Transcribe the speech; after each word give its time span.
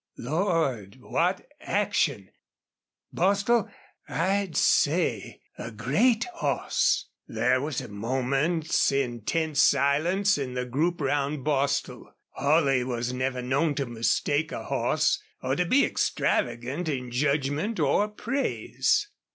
Lord! 0.17 0.97
what 0.99 1.45
action!... 1.59 2.31
Bostil, 3.13 3.69
I'd 4.09 4.57
say 4.57 5.43
a 5.59 5.69
great 5.69 6.25
hoss!" 6.33 7.05
There 7.27 7.61
was 7.61 7.81
a 7.81 7.87
moment's 7.87 8.91
intense 8.91 9.61
silence 9.61 10.39
in 10.39 10.55
the 10.55 10.65
group 10.65 11.01
round 11.01 11.43
Bostil. 11.43 12.15
Holley 12.31 12.83
was 12.83 13.13
never 13.13 13.43
known 13.43 13.75
to 13.75 13.85
mistake 13.85 14.51
a 14.51 14.63
horse 14.63 15.21
or 15.43 15.55
to 15.55 15.65
be 15.67 15.85
extravagant 15.85 16.89
in 16.89 17.11
judgment 17.11 17.79
or 17.79 18.07
praise. 18.07 19.07